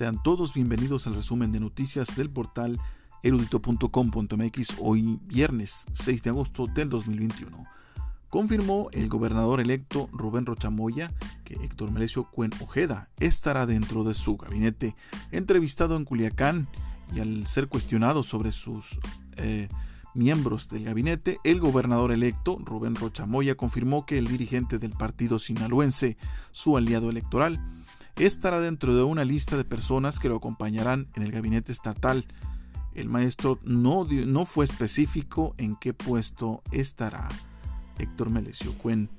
Sean 0.00 0.22
todos 0.22 0.54
bienvenidos 0.54 1.06
al 1.06 1.14
resumen 1.14 1.52
de 1.52 1.60
noticias 1.60 2.16
del 2.16 2.30
portal 2.30 2.80
erudito.com.mx 3.22 4.76
hoy 4.78 5.18
viernes 5.26 5.84
6 5.92 6.22
de 6.22 6.30
agosto 6.30 6.66
del 6.66 6.88
2021. 6.88 7.66
Confirmó 8.30 8.88
el 8.92 9.10
gobernador 9.10 9.60
electo 9.60 10.08
Rubén 10.10 10.46
Rochamoya 10.46 11.12
que 11.44 11.52
Héctor 11.56 11.90
Melesio 11.90 12.24
Cuen 12.30 12.50
Ojeda 12.62 13.10
estará 13.18 13.66
dentro 13.66 14.02
de 14.02 14.14
su 14.14 14.38
gabinete. 14.38 14.96
Entrevistado 15.32 15.98
en 15.98 16.06
Culiacán 16.06 16.66
y 17.14 17.20
al 17.20 17.46
ser 17.46 17.68
cuestionado 17.68 18.22
sobre 18.22 18.52
sus 18.52 18.98
eh, 19.36 19.68
miembros 20.14 20.70
del 20.70 20.84
gabinete, 20.84 21.40
el 21.44 21.60
gobernador 21.60 22.10
electo, 22.10 22.56
Rubén 22.64 22.94
Rochamoya, 22.94 23.54
confirmó 23.54 24.06
que 24.06 24.16
el 24.16 24.28
dirigente 24.28 24.78
del 24.78 24.92
partido 24.92 25.38
sinaloense, 25.38 26.16
su 26.52 26.78
aliado 26.78 27.10
electoral, 27.10 27.60
estará 28.16 28.60
dentro 28.60 28.94
de 28.94 29.02
una 29.02 29.24
lista 29.24 29.56
de 29.56 29.64
personas 29.64 30.18
que 30.18 30.28
lo 30.28 30.36
acompañarán 30.36 31.08
en 31.14 31.22
el 31.22 31.32
gabinete 31.32 31.72
estatal. 31.72 32.26
El 32.94 33.08
maestro 33.08 33.58
no, 33.62 34.04
no 34.04 34.46
fue 34.46 34.64
específico 34.64 35.54
en 35.58 35.76
qué 35.76 35.94
puesto 35.94 36.62
estará 36.72 37.28
Héctor 37.98 38.30
Melesio 38.30 38.76
Cuen. 38.78 39.10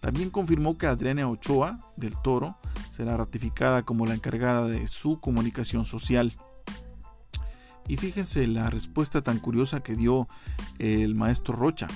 También 0.00 0.30
confirmó 0.30 0.76
que 0.76 0.86
Adriana 0.86 1.28
Ochoa, 1.28 1.80
del 1.96 2.14
Toro, 2.20 2.58
será 2.90 3.16
ratificada 3.16 3.84
como 3.84 4.04
la 4.04 4.14
encargada 4.14 4.66
de 4.66 4.86
su 4.86 5.18
comunicación 5.18 5.86
social. 5.86 6.34
Y 7.88 7.96
fíjense 7.96 8.46
la 8.46 8.68
respuesta 8.70 9.22
tan 9.22 9.38
curiosa 9.38 9.80
que 9.80 9.96
dio 9.96 10.28
el 10.78 11.14
maestro 11.14 11.56
Rocha. 11.56 11.88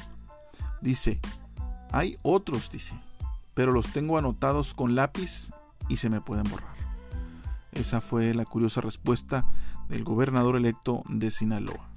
Dice, 0.81 1.21
hay 1.93 2.17
otros, 2.23 2.71
dice, 2.71 2.95
pero 3.55 3.73
los 3.73 3.93
tengo 3.93 4.19
anotados 4.19 4.73
con 4.75 4.95
lápiz 4.95 5.51
y 5.89 5.97
se 5.97 6.11
me 6.11 6.21
pueden 6.21 6.49
borrar. 6.51 6.77
Esa 7.73 8.01
fue 8.01 8.35
la 8.35 8.45
curiosa 8.45 8.81
respuesta 8.81 9.47
del 9.89 10.05
gobernador 10.05 10.57
electo 10.57 11.03
de 11.09 11.31
Sinaloa. 11.31 11.91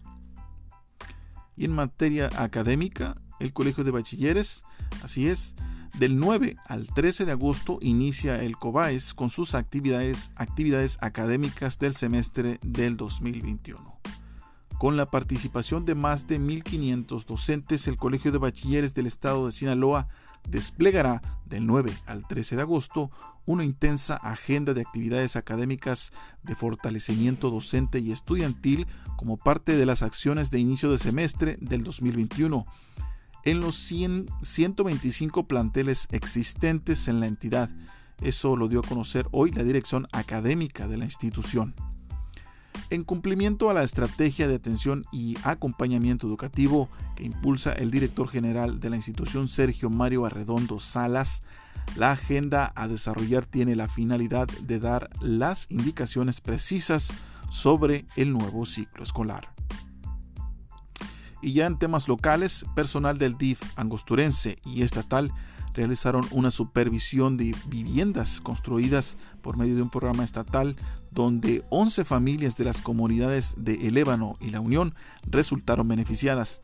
Y 1.57 1.65
en 1.65 1.73
materia 1.73 2.29
académica, 2.37 3.17
el 3.39 3.53
Colegio 3.53 3.83
de 3.83 3.91
Bachilleres, 3.91 4.63
así 5.03 5.27
es, 5.27 5.55
del 5.97 6.17
9 6.19 6.55
al 6.67 6.87
13 6.87 7.25
de 7.25 7.33
agosto 7.33 7.77
inicia 7.81 8.41
el 8.41 8.57
COBAES 8.57 9.13
con 9.13 9.29
sus 9.29 9.55
actividades, 9.55 10.31
actividades 10.35 10.97
académicas 11.01 11.79
del 11.79 11.93
semestre 11.93 12.59
del 12.61 12.95
2021. 12.95 13.99
Con 14.79 14.97
la 14.97 15.05
participación 15.05 15.85
de 15.85 15.95
más 15.95 16.27
de 16.27 16.39
1.500 16.39 17.25
docentes, 17.25 17.87
el 17.87 17.97
Colegio 17.97 18.31
de 18.31 18.39
Bachilleres 18.39 18.93
del 18.93 19.05
Estado 19.05 19.45
de 19.45 19.51
Sinaloa 19.51 20.07
desplegará 20.47 21.21
del 21.45 21.67
9 21.67 21.91
al 22.05 22.27
13 22.27 22.55
de 22.55 22.61
agosto 22.61 23.11
una 23.45 23.65
intensa 23.65 24.15
agenda 24.15 24.73
de 24.73 24.81
actividades 24.81 25.35
académicas 25.35 26.11
de 26.43 26.55
fortalecimiento 26.55 27.49
docente 27.49 27.99
y 27.99 28.11
estudiantil 28.11 28.87
como 29.17 29.37
parte 29.37 29.75
de 29.75 29.85
las 29.85 30.01
acciones 30.01 30.51
de 30.51 30.59
inicio 30.59 30.91
de 30.91 30.97
semestre 30.97 31.57
del 31.59 31.83
2021 31.83 32.65
en 33.43 33.59
los 33.59 33.75
125 33.75 35.47
planteles 35.47 36.07
existentes 36.11 37.07
en 37.07 37.19
la 37.19 37.27
entidad. 37.27 37.69
Eso 38.21 38.55
lo 38.55 38.67
dio 38.67 38.79
a 38.79 38.87
conocer 38.87 39.27
hoy 39.31 39.51
la 39.51 39.63
dirección 39.63 40.07
académica 40.11 40.87
de 40.87 40.97
la 40.97 41.05
institución. 41.05 41.73
En 42.91 43.05
cumplimiento 43.05 43.69
a 43.69 43.73
la 43.73 43.83
estrategia 43.83 44.49
de 44.49 44.55
atención 44.55 45.05
y 45.13 45.37
acompañamiento 45.45 46.27
educativo 46.27 46.89
que 47.15 47.23
impulsa 47.23 47.71
el 47.71 47.89
director 47.89 48.27
general 48.27 48.81
de 48.81 48.89
la 48.89 48.97
institución 48.97 49.47
Sergio 49.47 49.89
Mario 49.89 50.25
Arredondo 50.25 50.77
Salas, 50.77 51.41
la 51.95 52.11
agenda 52.11 52.73
a 52.75 52.89
desarrollar 52.89 53.45
tiene 53.45 53.77
la 53.77 53.87
finalidad 53.87 54.49
de 54.63 54.79
dar 54.79 55.09
las 55.21 55.67
indicaciones 55.69 56.41
precisas 56.41 57.13
sobre 57.49 58.05
el 58.17 58.33
nuevo 58.33 58.65
ciclo 58.65 59.05
escolar. 59.05 59.47
Y 61.41 61.53
ya 61.53 61.67
en 61.67 61.79
temas 61.79 62.09
locales, 62.09 62.65
personal 62.75 63.17
del 63.17 63.37
DIF 63.37 63.61
angosturense 63.77 64.57
y 64.65 64.81
estatal 64.81 65.31
realizaron 65.73 66.25
una 66.31 66.51
supervisión 66.51 67.37
de 67.37 67.55
viviendas 67.67 68.41
construidas 68.41 69.17
por 69.41 69.57
medio 69.57 69.75
de 69.75 69.81
un 69.81 69.89
programa 69.89 70.23
estatal 70.23 70.75
donde 71.11 71.63
11 71.69 72.05
familias 72.05 72.57
de 72.57 72.65
las 72.65 72.81
comunidades 72.81 73.55
de 73.57 73.87
El 73.87 73.97
y 74.39 74.49
La 74.49 74.61
Unión 74.61 74.95
resultaron 75.23 75.87
beneficiadas. 75.87 76.61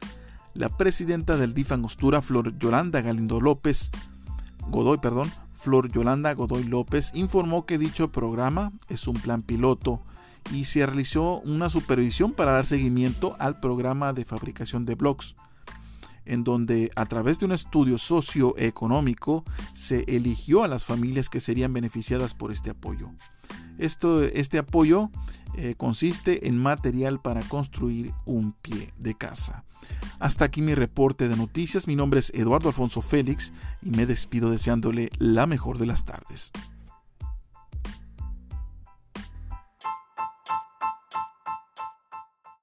La 0.54 0.70
presidenta 0.70 1.38
del 1.38 1.54
DIF 1.54 1.72
Angostura, 1.72 2.22
Flor 2.22 2.58
Yolanda 2.58 3.02
Galindo 3.02 3.40
López, 3.40 3.92
Godoy, 4.70 4.98
perdón, 4.98 5.32
Flor 5.56 5.92
Yolanda 5.92 6.34
Godoy 6.34 6.64
López, 6.64 7.12
informó 7.14 7.66
que 7.66 7.78
dicho 7.78 8.12
programa 8.12 8.72
es 8.90 9.08
un 9.08 9.16
plan 9.16 9.42
piloto 9.42 10.02
y 10.52 10.66
se 10.66 10.86
realizó 10.86 11.40
una 11.42 11.70
supervisión 11.70 12.32
para 12.32 12.54
dar 12.54 12.66
seguimiento 12.66 13.36
al 13.40 13.60
programa 13.60 14.14
de 14.14 14.26
fabricación 14.26 14.86
de 14.86 14.96
blogs, 14.96 15.36
en 16.28 16.44
donde 16.44 16.92
a 16.96 17.06
través 17.06 17.40
de 17.40 17.46
un 17.46 17.52
estudio 17.52 17.98
socioeconómico 17.98 19.44
se 19.74 20.04
eligió 20.08 20.64
a 20.64 20.68
las 20.68 20.86
familias 20.86 21.30
que 21.30 21.40
serían 21.40 21.74
beneficiadas 21.74 22.34
por 22.34 22.52
este 22.52 22.70
apoyo. 22.70 23.10
Esto, 23.78 24.24
este 24.24 24.58
apoyo 24.58 25.10
eh, 25.56 25.76
consiste 25.76 26.48
en 26.48 26.58
material 26.58 27.20
para 27.22 27.42
construir 27.42 28.14
un 28.26 28.54
pie 28.54 28.94
de 28.98 29.16
casa. 29.16 29.64
Hasta 30.20 30.46
aquí 30.46 30.62
mi 30.62 30.76
reporte 30.76 31.30
de 31.30 31.38
noticias. 31.38 31.88
Mi 31.88 31.96
nombre 31.96 32.20
es 32.20 32.32
Eduardo 32.34 32.70
Alfonso 32.70 33.02
Félix 33.02 33.54
y 33.82 33.92
me 33.92 34.06
despido 34.06 34.50
deseándole 34.50 35.12
la 35.20 35.46
mejor 35.46 35.78
de 35.78 35.86
las 35.86 36.06
tardes. 36.06 36.52